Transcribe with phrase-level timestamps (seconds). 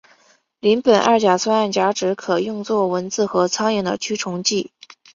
[0.61, 4.71] 邻苯二甲酸二甲酯可用作蚊子和苍蝇的驱虫剂。